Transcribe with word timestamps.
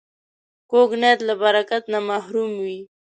کوږ 0.71 0.89
نیت 1.01 1.19
له 1.27 1.33
برکت 1.43 1.83
نه 1.93 1.99
محروم 2.09 2.51
وي 2.63 2.79